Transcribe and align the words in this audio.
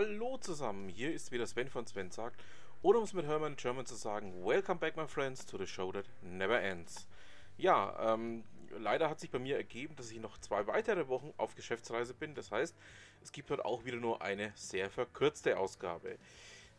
Hallo 0.00 0.36
zusammen, 0.36 0.88
hier 0.88 1.12
ist 1.12 1.32
wieder 1.32 1.44
Sven 1.44 1.68
von 1.68 1.84
Sven 1.84 2.12
sagt, 2.12 2.40
oder 2.82 2.98
um 2.98 3.04
es 3.04 3.14
mit 3.14 3.26
Hermann 3.26 3.56
German 3.56 3.84
zu 3.84 3.96
sagen, 3.96 4.46
Welcome 4.46 4.78
back 4.78 4.96
my 4.96 5.08
friends 5.08 5.44
to 5.44 5.58
the 5.58 5.66
show 5.66 5.90
that 5.90 6.04
never 6.22 6.62
ends. 6.62 7.08
Ja, 7.56 8.14
ähm, 8.14 8.44
leider 8.78 9.10
hat 9.10 9.18
sich 9.18 9.32
bei 9.32 9.40
mir 9.40 9.56
ergeben, 9.56 9.96
dass 9.96 10.12
ich 10.12 10.20
noch 10.20 10.38
zwei 10.38 10.68
weitere 10.68 11.08
Wochen 11.08 11.34
auf 11.36 11.56
Geschäftsreise 11.56 12.14
bin, 12.14 12.36
das 12.36 12.52
heißt, 12.52 12.76
es 13.22 13.32
gibt 13.32 13.50
heute 13.50 13.64
auch 13.64 13.84
wieder 13.86 13.96
nur 13.96 14.22
eine 14.22 14.52
sehr 14.54 14.88
verkürzte 14.88 15.58
Ausgabe. 15.58 16.16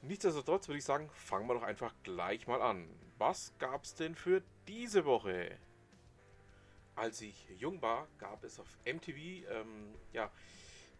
Nichtsdestotrotz 0.01 0.69
würde 0.69 0.77
ich 0.77 0.85
sagen, 0.85 1.09
fangen 1.11 1.49
wir 1.49 1.55
doch 1.55 1.63
einfach 1.63 1.93
gleich 2.03 2.47
mal 2.47 2.61
an. 2.61 2.87
Was 3.17 3.51
gab 3.59 3.83
es 3.83 3.95
denn 3.95 4.15
für 4.15 4.41
diese 4.65 5.03
Woche? 5.03 5.57
Als 6.95 7.19
ich 7.19 7.49
jung 7.57 7.81
war, 7.81 8.07
gab 8.17 8.45
es 8.45 8.61
auf 8.61 8.77
MTV 8.85 9.17
ähm, 9.17 9.93
ja, 10.13 10.31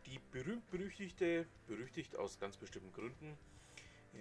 die 0.09 0.19
berühmt-berüchtigte, 0.31 1.45
berüchtigt 1.67 2.15
aus 2.15 2.39
ganz 2.39 2.57
bestimmten 2.57 2.91
Gründen, 2.93 3.37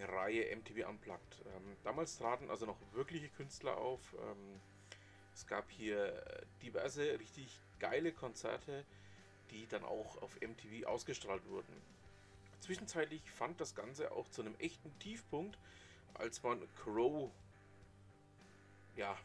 Reihe 0.01 0.55
MTV 0.55 0.89
Unplugged. 0.89 1.43
Ähm, 1.47 1.77
damals 1.83 2.19
traten 2.19 2.51
also 2.51 2.67
noch 2.67 2.77
wirkliche 2.93 3.29
Künstler 3.31 3.79
auf. 3.79 4.01
Ähm, 4.15 4.61
es 5.35 5.47
gab 5.47 5.71
hier 5.71 6.23
diverse 6.63 7.19
richtig 7.19 7.59
geile 7.79 8.13
Konzerte, 8.13 8.85
die 9.51 9.67
dann 9.67 9.85
auch 9.85 10.21
auf 10.21 10.39
MTV 10.41 10.87
ausgestrahlt 10.87 11.45
wurden. 11.47 11.73
Zwischenzeitlich 12.61 13.23
fand 13.31 13.61
das 13.61 13.75
Ganze 13.75 14.13
auch 14.13 14.29
zu 14.29 14.43
einem 14.43 14.55
echten 14.59 14.97
Tiefpunkt, 14.99 15.59
als 16.15 16.43
man 16.43 16.61
Crow, 16.75 17.31
ja, 18.97 19.17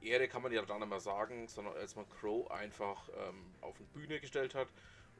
Ehre 0.00 0.28
kann 0.28 0.42
man 0.42 0.52
ja 0.52 0.62
dann 0.62 0.80
nicht 0.80 0.90
mehr 0.90 1.00
sagen, 1.00 1.48
sondern 1.48 1.74
als 1.74 1.96
man 1.96 2.08
Crow 2.08 2.50
einfach 2.50 3.08
ähm, 3.16 3.54
auf 3.62 3.74
eine 3.76 3.86
Bühne 3.88 4.20
gestellt 4.20 4.54
hat 4.54 4.68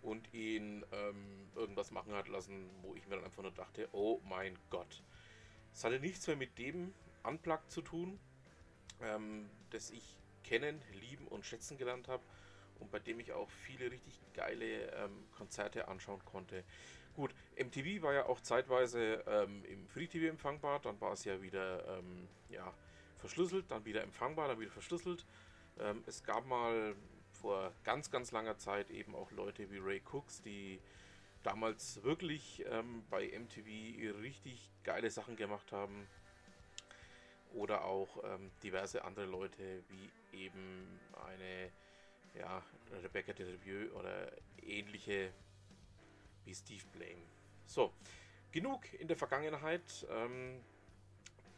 und 0.05 0.33
ihn 0.35 0.85
ähm, 0.93 1.49
irgendwas 1.55 1.91
machen 1.91 2.13
hat 2.13 2.29
lassen, 2.29 2.71
wo 2.83 2.95
ich 2.95 3.07
mir 3.09 3.17
dann 3.17 3.25
einfach 3.25 3.43
nur 3.43 3.53
dachte, 3.53 3.89
oh 3.93 4.21
mein 4.29 4.57
Gott. 4.71 5.03
Es 5.73 5.83
hatte 5.83 5.99
nichts 5.99 6.27
mehr 6.27 6.37
mit 6.37 6.59
dem 6.59 6.95
Unplugged 7.25 7.71
zu 7.71 7.83
tun, 7.83 8.21
ähm, 9.01 9.49
das 9.71 9.91
ich 9.91 10.19
kennen, 10.45 10.81
lieben 11.01 11.27
und 11.27 11.47
schätzen 11.47 11.79
gelernt 11.79 12.07
habe 12.07 12.23
und 12.79 12.91
bei 12.91 12.99
dem 12.99 13.19
ich 13.19 13.33
auch 13.33 13.49
viele 13.49 13.91
richtig 13.91 14.21
geile 14.35 14.93
ähm, 14.93 15.25
Konzerte 15.37 15.89
anschauen 15.89 16.23
konnte. 16.25 16.65
Gut, 17.15 17.35
MTV 17.57 18.03
war 18.03 18.13
ja 18.13 18.27
auch 18.27 18.41
zeitweise 18.41 19.25
ähm, 19.27 19.65
im 19.65 19.87
Free 19.87 20.07
TV 20.07 20.27
empfangbar, 20.27 20.81
dann 20.81 21.01
war 21.01 21.13
es 21.13 21.25
ja 21.25 21.41
wieder 21.41 21.99
ähm, 21.99 22.29
ja, 22.51 22.73
verschlüsselt, 23.17 23.71
dann 23.71 23.85
wieder 23.85 24.03
empfangbar, 24.03 24.49
dann 24.49 24.61
wieder 24.61 24.73
verschlüsselt. 24.73 25.25
Ähm, 25.79 26.03
es 26.07 26.23
gab 26.25 26.47
mal 26.47 26.95
vor 27.45 27.75
ganz, 27.85 28.11
ganz 28.11 28.33
langer 28.33 28.57
Zeit 28.57 28.89
eben 28.89 29.15
auch 29.15 29.31
Leute 29.31 29.71
wie 29.71 29.77
Ray 29.77 30.01
Cooks, 30.11 30.41
die 30.41 30.81
damals 31.43 32.03
wirklich 32.03 32.65
ähm, 32.71 33.05
bei 33.11 33.39
MTV 33.39 33.67
richtig 34.23 34.71
geile 34.83 35.11
Sachen 35.11 35.37
gemacht 35.37 35.71
haben. 35.71 36.07
Oder 37.53 37.85
auch 37.85 38.25
ähm, 38.25 38.51
diverse 38.63 39.05
andere 39.05 39.27
Leute, 39.27 39.85
wie 39.91 40.39
eben 40.39 40.99
eine 41.29 41.71
ja, 42.41 42.63
Rebecca 43.03 43.35
Delevieux 43.35 43.93
oder 43.93 44.33
ähnliche 44.63 45.31
wie 46.47 46.55
Steve 46.55 46.85
Blame. 46.95 47.27
So, 47.67 47.93
genug 48.53 48.91
in 48.95 49.07
der 49.07 49.19
Vergangenheit. 49.19 50.07
Ähm, 50.09 50.63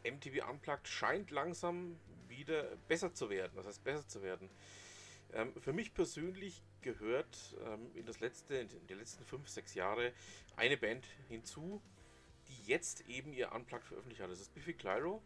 MTV 0.03 0.49
Unplugged 0.49 0.89
scheint 0.89 1.31
langsam 1.31 1.97
wieder 2.27 2.75
besser 2.89 3.13
zu 3.13 3.29
werden. 3.29 3.53
Das 3.55 3.67
heißt, 3.67 3.85
besser 3.85 4.05
zu 4.05 4.21
werden. 4.21 4.49
Ähm, 5.33 5.53
für 5.61 5.73
mich 5.73 5.93
persönlich 5.93 6.61
gehört 6.81 7.55
ähm, 7.65 7.91
in, 7.95 8.05
das 8.05 8.19
letzte, 8.19 8.55
in 8.55 8.87
die 8.87 8.93
letzten 8.93 9.25
5, 9.25 9.47
6 9.47 9.73
Jahre 9.73 10.13
eine 10.55 10.77
Band 10.77 11.05
hinzu, 11.27 11.81
die 12.47 12.69
jetzt 12.69 13.07
eben 13.07 13.33
ihr 13.33 13.51
Unplugged 13.51 13.85
veröffentlicht 13.85 14.21
hat. 14.21 14.31
Das 14.31 14.39
ist 14.39 14.53
Biffy 14.53 14.73
Clyro. 14.73 15.21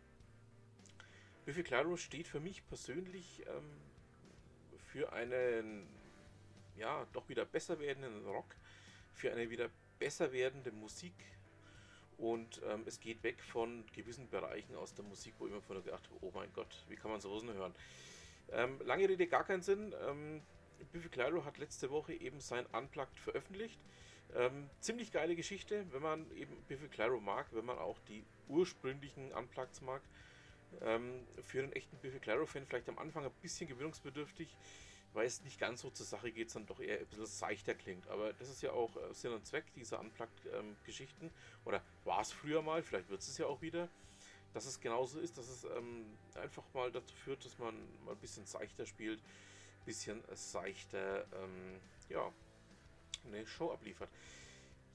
Biffy 1.45 1.63
Clyro 1.63 1.97
steht 1.97 2.27
für 2.27 2.39
mich 2.39 2.65
persönlich 2.67 3.43
ähm, 3.47 3.77
für 4.91 5.13
einen 5.13 5.87
ja, 6.77 7.05
doch 7.13 7.29
wieder 7.29 7.45
besser 7.45 7.79
werdenden 7.79 8.25
Rock, 8.25 8.55
für 9.13 9.31
eine 9.31 9.49
wieder 9.49 9.69
besser 9.99 10.31
werdende 10.31 10.71
Musik 10.71 11.13
und 12.17 12.61
ähm, 12.69 12.83
es 12.85 12.99
geht 12.99 13.23
weg 13.23 13.41
von 13.41 13.83
gewissen 13.93 14.29
Bereichen 14.29 14.75
aus 14.75 14.93
der 14.93 15.03
Musik, 15.05 15.33
wo 15.39 15.45
ich 15.45 15.51
immer 15.51 15.61
vorher 15.61 15.83
gedacht 15.83 16.07
habe, 16.09 16.17
oh 16.21 16.31
mein 16.33 16.51
Gott, 16.53 16.85
wie 16.87 16.95
kann 16.95 17.11
man 17.11 17.21
sowas 17.21 17.43
hören? 17.43 17.73
Ähm, 18.53 18.79
lange 18.85 19.07
Rede, 19.07 19.27
gar 19.27 19.43
keinen 19.43 19.61
Sinn. 19.61 19.93
Ähm, 20.07 20.41
Biffy 20.91 21.09
Clyro 21.09 21.45
hat 21.45 21.57
letzte 21.57 21.89
Woche 21.89 22.13
eben 22.13 22.39
sein 22.39 22.65
Unplugged 22.67 23.19
veröffentlicht. 23.19 23.79
Ähm, 24.35 24.69
ziemlich 24.79 25.11
geile 25.11 25.35
Geschichte, 25.35 25.85
wenn 25.91 26.01
man 26.01 26.31
eben 26.31 26.55
Biffy 26.67 26.87
Clyro 26.87 27.19
mag, 27.19 27.47
wenn 27.51 27.65
man 27.65 27.77
auch 27.77 27.99
die 28.07 28.23
ursprünglichen 28.47 29.31
Unplugged 29.33 29.81
mag. 29.81 30.01
Ähm, 30.81 31.25
für 31.43 31.59
einen 31.59 31.73
echten 31.73 31.97
Biffy 31.97 32.19
Clyro-Fan 32.19 32.65
vielleicht 32.65 32.87
am 32.87 32.97
Anfang 32.97 33.25
ein 33.25 33.31
bisschen 33.41 33.67
gewöhnungsbedürftig, 33.67 34.55
weil 35.13 35.25
es 35.25 35.43
nicht 35.43 35.59
ganz 35.59 35.81
so 35.81 35.89
zur 35.89 36.05
Sache 36.05 36.31
geht, 36.31 36.49
sondern 36.49 36.67
doch 36.67 36.79
eher 36.79 36.99
ein 36.99 37.05
bisschen 37.07 37.25
seichter 37.25 37.75
klingt. 37.75 38.07
Aber 38.07 38.31
das 38.33 38.49
ist 38.49 38.61
ja 38.61 38.71
auch 38.71 38.95
äh, 38.95 39.13
Sinn 39.13 39.33
und 39.33 39.45
Zweck 39.45 39.65
dieser 39.75 39.99
Unplugged-Geschichten. 39.99 41.25
Ähm, 41.25 41.31
Oder 41.65 41.83
war 42.05 42.21
es 42.21 42.31
früher 42.31 42.61
mal, 42.61 42.83
vielleicht 42.83 43.09
wird 43.09 43.21
es 43.21 43.37
ja 43.37 43.47
auch 43.47 43.61
wieder 43.61 43.89
dass 44.53 44.65
es 44.65 44.79
genauso 44.79 45.19
ist, 45.19 45.37
dass 45.37 45.47
es 45.47 45.63
ähm, 45.63 46.05
einfach 46.35 46.63
mal 46.73 46.91
dazu 46.91 47.15
führt, 47.15 47.45
dass 47.45 47.57
man 47.57 47.75
mal 48.05 48.11
ein 48.11 48.17
bisschen 48.17 48.45
seichter 48.45 48.85
spielt, 48.85 49.19
ein 49.19 49.85
bisschen 49.85 50.21
seichter, 50.33 51.25
ähm, 51.33 51.79
ja, 52.09 52.31
eine 53.25 53.45
Show 53.45 53.71
abliefert. 53.71 54.09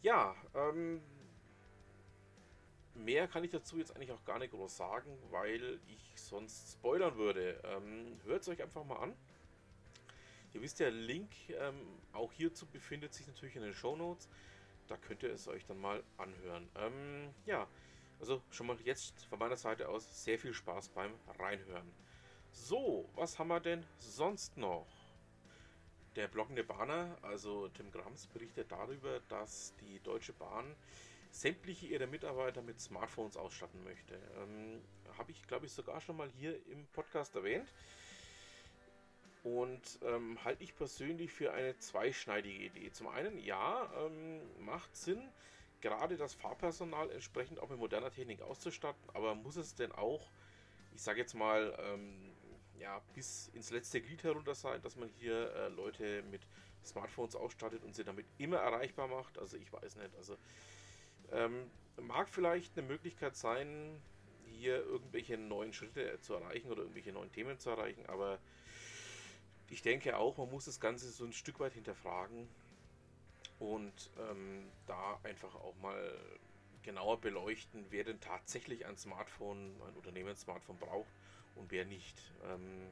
Ja, 0.03 0.34
ähm, 0.55 1.00
mehr 2.94 3.28
kann 3.28 3.44
ich 3.44 3.50
dazu 3.50 3.78
jetzt 3.78 3.94
eigentlich 3.94 4.12
auch 4.12 4.25
gar 4.25 4.39
nicht 4.39 4.53
groß 4.53 4.77
sagen, 4.77 5.17
weil 5.31 5.81
ich 5.88 6.21
sonst 6.21 6.73
spoilern 6.73 7.17
würde. 7.17 7.61
Ähm, 7.65 8.21
Hört 8.25 8.43
es 8.43 8.49
euch 8.49 8.62
einfach 8.62 8.84
mal 8.84 8.97
an. 8.97 9.17
Ihr 10.55 10.62
wisst 10.62 10.81
ja, 10.81 10.88
Link 10.88 11.31
ähm, 11.50 11.75
auch 12.12 12.33
hierzu 12.33 12.67
befindet 12.67 13.12
sich 13.12 13.27
natürlich 13.27 13.56
in 13.56 13.62
den 13.62 13.75
Show 13.75 13.97
Notes. 13.97 14.28
Da 14.88 14.97
könnt 14.97 15.23
ihr 15.23 15.31
es 15.31 15.49
euch 15.49 15.67
dann 15.67 15.78
mal 15.78 16.03
anhören. 16.17 16.69
Ähm, 16.77 17.34
ja, 17.44 17.67
also 18.21 18.43
schon 18.50 18.66
mal 18.66 18.81
jetzt 18.82 19.25
von 19.27 19.38
meiner 19.38 19.56
Seite 19.56 19.88
aus 19.88 20.25
sehr 20.25 20.38
viel 20.38 20.54
Spaß 20.54 20.91
beim 20.91 21.12
Reinhören. 21.38 21.91
So, 22.53 23.09
was 23.15 23.38
haben 23.38 23.49
wir 23.49 23.60
denn 23.60 23.84
sonst 23.99 24.56
noch? 24.56 24.87
Der 26.16 26.28
blockende 26.28 26.65
Bahner, 26.65 27.19
also 27.21 27.69
Tim 27.69 27.91
Grams, 27.91 28.26
berichtet 28.28 28.72
darüber, 28.72 29.21
dass 29.28 29.75
die 29.81 30.00
Deutsche 30.00 30.32
Bahn 30.32 30.75
sämtliche 31.31 31.87
ihrer 31.87 32.06
Mitarbeiter 32.06 32.62
mit 32.62 32.81
Smartphones 32.81 33.37
ausstatten 33.37 33.84
möchte. 33.84 34.15
Ähm, 34.38 34.81
Habe 35.19 35.32
ich, 35.32 35.47
glaube 35.47 35.66
ich, 35.66 35.72
sogar 35.72 36.00
schon 36.00 36.16
mal 36.16 36.31
hier 36.31 36.55
im 36.69 36.87
Podcast 36.87 37.34
erwähnt. 37.34 37.71
Und 39.43 39.99
ähm, 40.03 40.43
halte 40.43 40.65
ich 40.65 40.75
persönlich 40.75 41.31
für 41.31 41.53
eine 41.53 41.78
zweischneidige 41.78 42.65
Idee. 42.65 42.91
Zum 42.91 43.06
einen, 43.09 43.38
ja, 43.38 43.88
ähm, 43.99 44.41
macht 44.65 44.97
Sinn, 44.97 45.22
gerade 45.81 46.16
das 46.16 46.34
Fahrpersonal 46.34 47.11
entsprechend 47.11 47.61
auch 47.61 47.69
mit 47.69 47.78
moderner 47.78 48.11
Technik 48.11 48.43
auszustatten, 48.43 49.02
aber 49.14 49.34
muss 49.34 49.56
es 49.56 49.75
denn 49.75 49.93
auch, 49.93 50.31
ich 50.94 51.02
sage 51.02 51.20
jetzt 51.20 51.34
mal, 51.34 51.76
ähm, 51.81 52.32
ja, 52.78 53.00
bis 53.14 53.49
ins 53.55 53.70
letzte 53.70 54.00
Glied 54.00 54.23
herunter 54.23 54.55
sein, 54.55 54.82
dass 54.82 54.96
man 54.96 55.08
hier 55.08 55.52
äh, 55.55 55.69
Leute 55.69 56.23
mit 56.31 56.43
Smartphones 56.84 57.34
ausstattet 57.34 57.82
und 57.84 57.94
sie 57.94 58.05
damit 58.05 58.26
immer 58.38 58.58
erreichbar 58.58 59.08
macht? 59.08 59.38
Also 59.38 59.56
ich 59.56 59.73
weiß 59.73 59.96
nicht. 59.96 60.14
Also 60.17 60.37
ähm, 61.32 61.70
mag 61.96 62.29
vielleicht 62.29 62.76
eine 62.76 62.87
Möglichkeit 62.87 63.37
sein, 63.37 64.00
hier 64.46 64.76
irgendwelche 64.84 65.37
neuen 65.37 65.72
Schritte 65.72 66.19
zu 66.20 66.34
erreichen 66.34 66.70
oder 66.70 66.82
irgendwelche 66.82 67.12
neuen 67.12 67.32
Themen 67.32 67.58
zu 67.58 67.70
erreichen, 67.70 68.06
aber 68.06 68.38
ich 69.69 69.82
denke 69.82 70.17
auch, 70.17 70.37
man 70.37 70.50
muss 70.50 70.67
das 70.67 70.81
Ganze 70.81 71.11
so 71.11 71.25
ein 71.25 71.32
Stück 71.32 71.58
weit 71.61 71.72
hinterfragen 71.72 72.49
und 73.58 74.11
ähm, 74.31 74.67
da 74.87 75.19
einfach 75.23 75.55
auch 75.55 75.75
mal 75.82 76.19
genauer 76.82 77.20
beleuchten, 77.20 77.85
wer 77.91 78.05
denn 78.05 78.20
tatsächlich 78.20 78.87
ein 78.87 78.97
Smartphone, 78.97 79.75
ein 79.87 79.94
Unternehmenssmartphone 79.97 80.79
braucht 80.79 81.11
und 81.56 81.70
wer 81.70 81.85
nicht. 81.85 82.17
Ähm, 82.44 82.88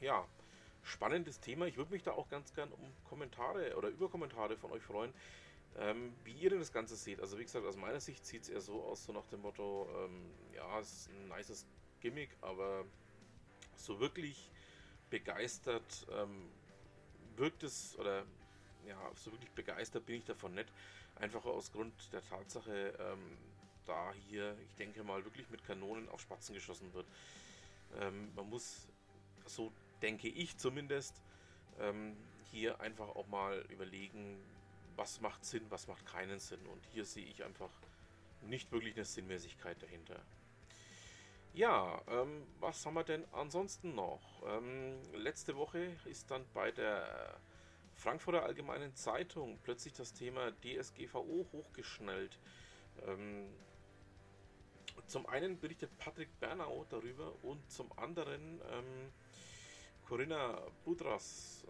ja, 0.00 0.26
spannendes 0.82 1.40
Thema. 1.40 1.66
Ich 1.66 1.76
würde 1.76 1.92
mich 1.92 2.02
da 2.02 2.12
auch 2.12 2.28
ganz 2.28 2.52
gern 2.54 2.70
um 2.72 2.92
Kommentare 3.08 3.76
oder 3.76 3.88
über 3.88 4.08
Kommentare 4.08 4.56
von 4.56 4.72
euch 4.72 4.82
freuen, 4.82 5.12
ähm, 5.78 6.12
wie 6.24 6.32
ihr 6.32 6.50
denn 6.50 6.58
das 6.58 6.72
Ganze 6.72 6.96
seht. 6.96 7.20
Also 7.20 7.38
wie 7.38 7.44
gesagt, 7.44 7.64
aus 7.64 7.76
meiner 7.76 8.00
Sicht 8.00 8.26
sieht 8.26 8.42
es 8.42 8.48
eher 8.48 8.60
so 8.60 8.82
aus, 8.82 9.04
so 9.04 9.12
nach 9.12 9.26
dem 9.26 9.42
Motto, 9.42 9.88
ähm, 9.96 10.30
ja, 10.54 10.80
es 10.80 10.92
ist 10.92 11.10
ein 11.10 11.28
nices 11.28 11.66
Gimmick, 12.00 12.30
aber 12.40 12.84
so 13.76 14.00
wirklich 14.00 14.50
begeistert 15.10 16.06
ähm, 16.12 16.48
wirkt 17.36 17.62
es 17.62 17.98
oder 17.98 18.24
ja, 18.86 19.10
so 19.14 19.32
wirklich 19.32 19.50
begeistert 19.50 20.06
bin 20.06 20.16
ich 20.16 20.24
davon 20.24 20.54
nicht. 20.54 20.68
Einfach 21.16 21.44
aus 21.44 21.72
Grund 21.72 21.94
der 22.12 22.24
Tatsache, 22.24 22.94
ähm, 22.98 23.36
da 23.86 24.12
hier, 24.28 24.56
ich 24.68 24.74
denke 24.76 25.02
mal, 25.04 25.24
wirklich 25.24 25.48
mit 25.50 25.64
Kanonen 25.64 26.08
auf 26.08 26.20
Spatzen 26.20 26.54
geschossen 26.54 26.92
wird. 26.94 27.06
Ähm, 28.00 28.34
man 28.34 28.48
muss, 28.48 28.88
so 29.46 29.72
denke 30.02 30.28
ich 30.28 30.56
zumindest, 30.56 31.20
ähm, 31.80 32.16
hier 32.50 32.80
einfach 32.80 33.08
auch 33.08 33.26
mal 33.26 33.64
überlegen, 33.68 34.38
was 34.96 35.20
macht 35.20 35.44
Sinn, 35.44 35.64
was 35.70 35.86
macht 35.88 36.06
keinen 36.06 36.38
Sinn. 36.38 36.64
Und 36.66 36.84
hier 36.92 37.04
sehe 37.04 37.26
ich 37.26 37.44
einfach 37.44 37.70
nicht 38.42 38.70
wirklich 38.72 38.94
eine 38.94 39.04
Sinnmäßigkeit 39.04 39.82
dahinter. 39.82 40.20
Ja, 41.52 42.02
ähm, 42.08 42.46
was 42.58 42.84
haben 42.84 42.94
wir 42.94 43.04
denn 43.04 43.24
ansonsten 43.32 43.94
noch? 43.94 44.20
Ähm, 44.46 45.00
letzte 45.14 45.56
Woche 45.56 45.96
ist 46.04 46.30
dann 46.30 46.44
bei 46.52 46.72
der 46.72 47.36
Frankfurter 47.94 48.42
Allgemeinen 48.42 48.94
Zeitung 48.94 49.58
plötzlich 49.62 49.92
das 49.94 50.12
Thema 50.12 50.52
DSGVO 50.62 51.46
hochgeschnellt. 51.52 52.38
Ähm, 53.06 53.48
zum 55.06 55.26
einen 55.26 55.58
berichtet 55.58 55.96
Patrick 55.98 56.28
Bernau 56.40 56.86
darüber 56.88 57.32
und 57.42 57.70
zum 57.70 57.90
anderen 57.98 58.60
ähm, 58.70 59.12
Corinna 60.06 60.60
Budras. 60.84 61.64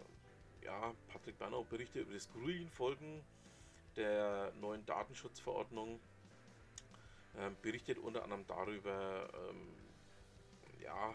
Ja, 0.63 0.93
Patrick 1.07 1.37
Bernau 1.37 1.63
berichtet 1.63 2.03
über 2.03 2.13
das 2.13 2.29
Grünfolgen 2.31 3.21
der 3.95 4.51
neuen 4.59 4.85
Datenschutzverordnung. 4.85 5.99
Ähm, 7.37 7.55
berichtet 7.61 7.97
unter 7.99 8.23
anderem 8.23 8.45
darüber, 8.47 9.29
ähm, 9.49 9.67
ja, 10.81 11.13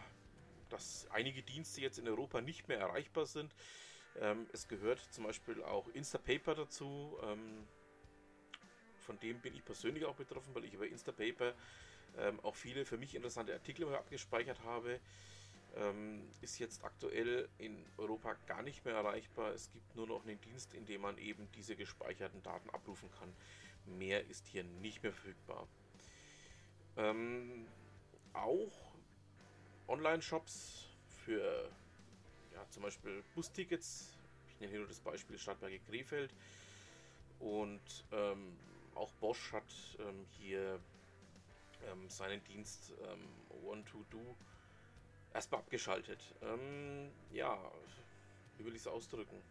dass 0.69 1.07
einige 1.11 1.41
Dienste 1.41 1.81
jetzt 1.81 1.97
in 1.97 2.07
Europa 2.07 2.41
nicht 2.41 2.67
mehr 2.67 2.79
erreichbar 2.79 3.25
sind. 3.25 3.53
Ähm, 4.19 4.47
es 4.51 4.67
gehört 4.67 4.99
zum 4.99 5.25
Beispiel 5.25 5.63
auch 5.63 5.87
Instapaper 5.89 6.55
dazu. 6.55 7.17
Ähm, 7.23 7.67
von 8.99 9.19
dem 9.19 9.39
bin 9.39 9.53
ich 9.53 9.65
persönlich 9.65 10.05
auch 10.05 10.15
betroffen, 10.15 10.53
weil 10.53 10.65
ich 10.65 10.73
über 10.73 10.87
Instapaper 10.87 11.53
ähm, 12.17 12.39
auch 12.41 12.55
viele 12.55 12.85
für 12.85 12.97
mich 12.97 13.15
interessante 13.15 13.53
Artikel 13.53 13.93
abgespeichert 13.93 14.63
habe. 14.63 14.99
Ähm, 15.75 16.29
ist 16.41 16.59
jetzt 16.59 16.83
aktuell 16.83 17.47
in 17.57 17.85
Europa 17.97 18.35
gar 18.45 18.61
nicht 18.61 18.83
mehr 18.83 18.95
erreichbar. 18.95 19.53
Es 19.53 19.71
gibt 19.71 19.95
nur 19.95 20.07
noch 20.07 20.25
einen 20.25 20.39
Dienst, 20.41 20.73
in 20.73 20.85
dem 20.85 21.01
man 21.01 21.17
eben 21.17 21.49
diese 21.55 21.75
gespeicherten 21.75 22.43
Daten 22.43 22.69
abrufen 22.71 23.09
kann. 23.17 23.33
Mehr 23.85 24.27
ist 24.27 24.47
hier 24.47 24.63
nicht 24.63 25.01
mehr 25.01 25.13
verfügbar. 25.13 25.67
Ähm, 26.97 27.67
auch 28.33 28.93
Online-Shops 29.87 30.87
für 31.25 31.69
ja, 32.53 32.65
zum 32.69 32.83
Beispiel 32.83 33.23
Bustickets. 33.35 34.13
Ich 34.49 34.59
nenne 34.59 34.71
hier 34.71 34.79
nur 34.79 34.87
das 34.87 34.99
Beispiel 34.99 35.37
Stadtberge 35.37 35.79
Krefeld. 35.79 36.33
Und 37.39 38.05
ähm, 38.11 38.55
auch 38.95 39.11
Bosch 39.13 39.51
hat 39.51 39.63
ähm, 39.99 40.25
hier 40.37 40.79
ähm, 41.87 42.09
seinen 42.09 42.43
Dienst 42.43 42.93
ähm, 43.03 43.27
One-to-Do 43.65 44.35
erstmal 45.33 45.61
abgeschaltet. 45.61 46.19
Ähm, 46.41 47.09
ja, 47.31 47.57
wie 48.57 48.65
will 48.65 48.75
ich 48.75 48.81
es 48.81 48.87
ausdrücken? 48.87 49.41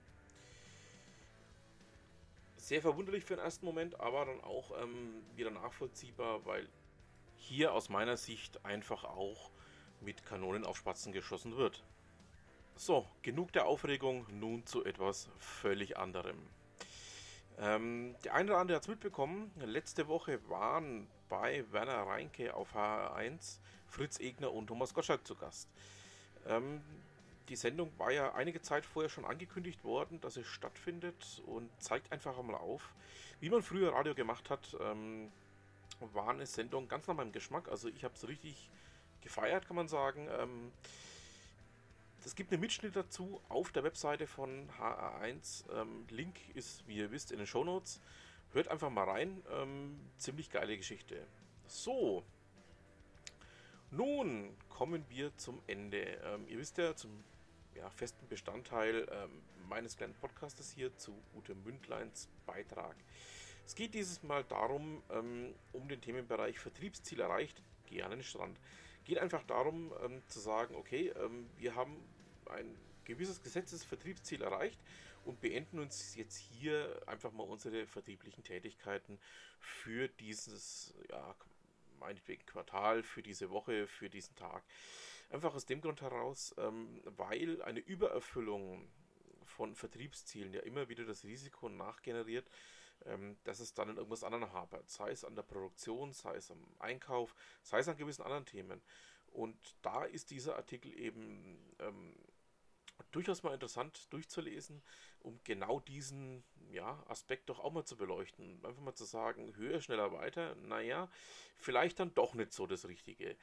Sehr 2.56 2.82
verwunderlich 2.82 3.24
für 3.24 3.36
den 3.36 3.44
ersten 3.44 3.64
Moment, 3.64 3.98
aber 3.98 4.26
dann 4.26 4.40
auch 4.42 4.70
wieder 5.34 5.50
nachvollziehbar, 5.50 6.44
weil 6.44 6.68
hier 7.36 7.72
aus 7.72 7.88
meiner 7.88 8.18
Sicht 8.18 8.64
einfach 8.66 9.04
auch 9.04 9.50
mit 10.02 10.24
Kanonen 10.26 10.64
auf 10.64 10.76
Spatzen 10.76 11.12
geschossen 11.12 11.56
wird. 11.56 11.82
So, 12.82 13.06
genug 13.20 13.52
der 13.52 13.66
Aufregung, 13.66 14.24
nun 14.30 14.64
zu 14.64 14.86
etwas 14.86 15.28
völlig 15.38 15.98
anderem. 15.98 16.38
Ähm, 17.58 18.14
der 18.24 18.32
eine 18.32 18.52
oder 18.52 18.58
andere 18.58 18.76
hat 18.76 18.84
es 18.84 18.88
mitbekommen. 18.88 19.50
Letzte 19.58 20.08
Woche 20.08 20.40
waren 20.48 21.06
bei 21.28 21.62
Werner 21.72 22.06
Reinke 22.06 22.54
auf 22.54 22.74
HR1 22.74 23.58
Fritz 23.86 24.18
Egner 24.18 24.50
und 24.50 24.68
Thomas 24.68 24.94
Gottschalk 24.94 25.26
zu 25.26 25.34
Gast. 25.34 25.68
Ähm, 26.46 26.80
die 27.50 27.56
Sendung 27.56 27.92
war 27.98 28.12
ja 28.12 28.32
einige 28.32 28.62
Zeit 28.62 28.86
vorher 28.86 29.10
schon 29.10 29.26
angekündigt 29.26 29.84
worden, 29.84 30.18
dass 30.22 30.38
es 30.38 30.46
stattfindet 30.46 31.42
und 31.44 31.68
zeigt 31.82 32.10
einfach 32.12 32.38
einmal 32.38 32.56
auf, 32.56 32.94
wie 33.40 33.50
man 33.50 33.62
früher 33.62 33.92
Radio 33.92 34.14
gemacht 34.14 34.48
hat. 34.48 34.74
Ähm, 34.80 35.30
war 36.14 36.30
eine 36.30 36.46
Sendung 36.46 36.88
ganz 36.88 37.06
nach 37.08 37.14
meinem 37.14 37.32
Geschmack. 37.32 37.68
Also 37.68 37.88
ich 37.88 38.04
habe 38.04 38.14
es 38.14 38.26
richtig 38.26 38.70
gefeiert, 39.20 39.66
kann 39.66 39.76
man 39.76 39.88
sagen. 39.88 40.28
Ähm, 40.40 40.72
es 42.24 42.34
gibt 42.34 42.52
einen 42.52 42.60
Mitschnitt 42.60 42.96
dazu 42.96 43.40
auf 43.48 43.72
der 43.72 43.84
Webseite 43.84 44.26
von 44.26 44.68
HR1. 44.78 45.64
Ähm, 45.72 46.06
Link 46.10 46.36
ist, 46.54 46.86
wie 46.86 46.96
ihr 46.96 47.10
wisst, 47.10 47.32
in 47.32 47.38
den 47.38 47.46
Show 47.46 47.64
Notes. 47.64 48.00
Hört 48.52 48.68
einfach 48.68 48.90
mal 48.90 49.08
rein. 49.08 49.42
Ähm, 49.50 49.98
ziemlich 50.18 50.50
geile 50.50 50.76
Geschichte. 50.76 51.26
So. 51.66 52.24
Nun 53.90 54.56
kommen 54.68 55.04
wir 55.08 55.36
zum 55.36 55.60
Ende. 55.66 56.20
Ähm, 56.24 56.46
ihr 56.48 56.58
wisst 56.58 56.78
ja, 56.78 56.94
zum 56.94 57.24
ja, 57.74 57.88
festen 57.90 58.26
Bestandteil 58.28 59.06
ähm, 59.10 59.42
meines 59.68 59.96
kleinen 59.96 60.14
Podcastes 60.14 60.70
hier 60.70 60.96
zu 60.96 61.14
Ute 61.34 61.54
Mündleins 61.54 62.28
Beitrag. 62.46 62.96
Es 63.66 63.74
geht 63.74 63.94
dieses 63.94 64.22
Mal 64.22 64.44
darum, 64.44 65.02
ähm, 65.10 65.54
um 65.72 65.88
den 65.88 66.00
Themenbereich 66.00 66.58
Vertriebsziel 66.58 67.20
erreicht, 67.20 67.62
den 67.88 68.22
Strand 68.22 68.58
geht 69.04 69.18
einfach 69.18 69.42
darum 69.44 69.92
ähm, 70.02 70.22
zu 70.28 70.40
sagen, 70.40 70.74
okay, 70.74 71.12
ähm, 71.16 71.48
wir 71.56 71.74
haben 71.74 71.96
ein 72.46 72.76
gewisses 73.04 73.42
Gesetzesvertriebsziel 73.42 74.42
erreicht 74.42 74.78
und 75.24 75.40
beenden 75.40 75.78
uns 75.78 76.14
jetzt 76.14 76.36
hier 76.36 77.00
einfach 77.06 77.32
mal 77.32 77.44
unsere 77.44 77.86
vertrieblichen 77.86 78.44
Tätigkeiten 78.44 79.18
für 79.58 80.08
dieses, 80.08 80.94
ja, 81.10 81.34
meinetwegen 81.98 82.44
Quartal, 82.46 83.02
für 83.02 83.22
diese 83.22 83.50
Woche, 83.50 83.86
für 83.86 84.08
diesen 84.08 84.34
Tag. 84.36 84.62
Einfach 85.30 85.54
aus 85.54 85.66
dem 85.66 85.80
Grund 85.80 86.00
heraus, 86.00 86.54
ähm, 86.58 87.00
weil 87.04 87.62
eine 87.62 87.80
Übererfüllung 87.80 88.88
von 89.44 89.74
Vertriebszielen 89.74 90.52
ja 90.54 90.60
immer 90.60 90.88
wieder 90.88 91.04
das 91.04 91.24
Risiko 91.24 91.68
nachgeneriert, 91.68 92.48
ähm, 93.06 93.38
dass 93.44 93.60
es 93.60 93.74
dann 93.74 93.90
in 93.90 93.96
irgendwas 93.96 94.24
anderem 94.24 94.52
hapert. 94.52 94.88
Sei 94.88 95.10
es 95.10 95.24
an 95.24 95.34
der 95.34 95.42
Produktion, 95.42 96.12
sei 96.12 96.36
es 96.36 96.50
am 96.50 96.64
Einkauf, 96.78 97.34
sei 97.62 97.78
es 97.78 97.88
an 97.88 97.96
gewissen 97.96 98.22
anderen 98.22 98.46
Themen. 98.46 98.82
Und 99.28 99.76
da 99.82 100.04
ist 100.04 100.30
dieser 100.30 100.56
Artikel 100.56 100.92
eben 100.98 101.74
ähm, 101.78 102.16
durchaus 103.12 103.42
mal 103.42 103.54
interessant 103.54 104.12
durchzulesen, 104.12 104.82
um 105.20 105.40
genau 105.44 105.80
diesen 105.80 106.44
ja, 106.70 107.02
Aspekt 107.06 107.48
doch 107.48 107.60
auch 107.60 107.72
mal 107.72 107.84
zu 107.84 107.96
beleuchten. 107.96 108.64
Einfach 108.64 108.82
mal 108.82 108.94
zu 108.94 109.04
sagen, 109.04 109.54
höher, 109.56 109.80
schneller, 109.80 110.12
weiter. 110.12 110.54
Naja, 110.56 111.08
vielleicht 111.56 112.00
dann 112.00 112.14
doch 112.14 112.34
nicht 112.34 112.52
so 112.52 112.66
das 112.66 112.86
Richtige. 112.86 113.36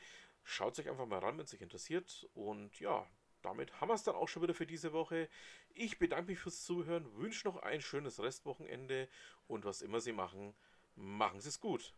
Schaut 0.43 0.75
sich 0.75 0.89
einfach 0.89 1.05
mal 1.05 1.19
ran, 1.19 1.37
wenn 1.37 1.45
es 1.45 1.53
euch 1.53 1.61
interessiert. 1.61 2.27
Und 2.33 2.79
ja, 2.79 3.05
damit 3.47 3.79
haben 3.79 3.89
wir 3.89 3.95
es 3.95 4.03
dann 4.03 4.15
auch 4.15 4.27
schon 4.27 4.43
wieder 4.43 4.53
für 4.53 4.67
diese 4.67 4.93
Woche. 4.93 5.29
Ich 5.73 5.99
bedanke 5.99 6.31
mich 6.31 6.39
fürs 6.39 6.63
Zuhören, 6.63 7.05
wünsche 7.15 7.47
noch 7.47 7.57
ein 7.57 7.81
schönes 7.81 8.19
Restwochenende 8.19 9.07
und 9.47 9.65
was 9.65 9.81
immer 9.81 10.01
Sie 10.01 10.11
machen, 10.11 10.53
machen 10.95 11.39
Sie 11.39 11.49
es 11.49 11.59
gut. 11.59 11.93